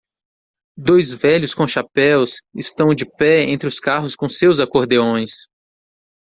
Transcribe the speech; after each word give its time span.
Dois 0.75 1.13
velhos 1.13 1.53
com 1.53 1.67
chapéus 1.67 2.41
estão 2.55 2.87
de 2.87 3.05
pé 3.05 3.43
entre 3.43 3.67
os 3.67 3.79
carros 3.79 4.15
com 4.15 4.27
seus 4.27 4.59
acordeões. 4.59 5.47